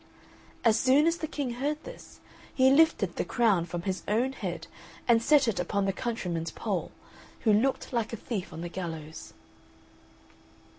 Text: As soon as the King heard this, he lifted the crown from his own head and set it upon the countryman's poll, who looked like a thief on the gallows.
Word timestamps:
As 0.65 0.79
soon 0.79 1.05
as 1.05 1.17
the 1.17 1.27
King 1.27 1.51
heard 1.51 1.83
this, 1.83 2.21
he 2.51 2.71
lifted 2.71 3.15
the 3.17 3.23
crown 3.23 3.67
from 3.67 3.83
his 3.83 4.01
own 4.07 4.33
head 4.33 4.65
and 5.07 5.21
set 5.21 5.47
it 5.47 5.59
upon 5.59 5.85
the 5.85 5.93
countryman's 5.93 6.49
poll, 6.49 6.91
who 7.41 7.53
looked 7.53 7.93
like 7.93 8.11
a 8.11 8.17
thief 8.17 8.51
on 8.51 8.61
the 8.61 8.67
gallows. 8.69 9.35